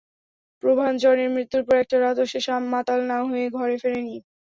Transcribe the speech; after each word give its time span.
প্রভাঞ্জনের 0.63 1.29
মৃত্যুর 1.35 1.63
পর 1.67 1.75
একটা 1.79 1.97
রাতও 1.99 2.25
সে 2.31 2.39
মাতাল 2.71 2.99
না 3.11 3.17
হয়ে 3.23 3.45
ঘরে 3.57 3.75
ফেরেনি। 3.81 4.17